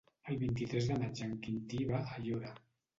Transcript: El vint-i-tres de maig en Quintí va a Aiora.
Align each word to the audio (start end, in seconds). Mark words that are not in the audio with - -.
El 0.31 0.39
vint-i-tres 0.43 0.89
de 0.93 0.97
maig 1.05 1.23
en 1.29 1.37
Quintí 1.47 1.85
va 1.95 2.03
a 2.03 2.05
Aiora. 2.21 2.61